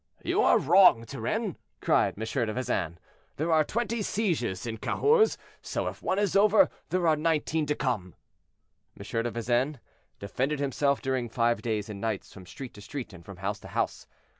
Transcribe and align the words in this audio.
"You 0.23 0.41
are 0.41 0.57
wrong, 0.57 1.05
Turenne," 1.05 1.57
cried 1.79 2.15
M. 2.17 2.23
de 2.25 2.53
Vezin, 2.53 2.97
"there 3.35 3.51
are 3.51 3.63
twenty 3.63 4.01
sieges 4.01 4.65
in 4.65 4.79
Cahors; 4.79 5.37
so 5.61 5.85
if 5.85 6.01
one 6.01 6.17
is 6.17 6.35
over, 6.35 6.71
there 6.89 7.07
are 7.07 7.15
nineteen 7.15 7.67
to 7.67 7.75
come." 7.75 8.15
M. 8.99 9.03
de 9.05 9.29
Vezin 9.29 9.79
defended 10.17 10.59
himself 10.59 11.03
during 11.03 11.29
five 11.29 11.61
days 11.61 11.87
and 11.87 12.01
nights 12.01 12.33
from 12.33 12.47
street 12.47 12.73
to 12.73 12.81
street 12.81 13.13
and 13.13 13.23
from 13.23 13.37
house 13.37 13.59
to 13.59 13.67
house. 13.67 14.07